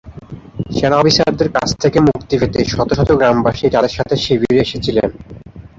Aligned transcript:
সেনা 0.71 0.95
অফিসারদের 0.97 1.49
কাছ 1.55 1.69
থেকে 1.83 1.97
মুক্তি 2.07 2.35
পেতে 2.41 2.59
শত 2.65 2.89
শত 2.97 3.09
গ্রামবাসী 3.19 3.65
তাদের 3.69 3.93
সাথে 3.97 4.15
শিবিরে 4.23 4.63
এসেছিলেন। 4.65 5.09